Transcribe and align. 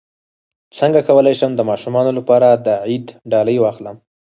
څنګه 0.79 0.99
کولی 1.07 1.33
شم 1.39 1.51
د 1.55 1.61
ماشومانو 1.69 2.11
لپاره 2.17 2.47
د 2.65 2.67
عید 2.87 3.07
ډالۍ 3.31 3.57
واخلم 3.59 3.97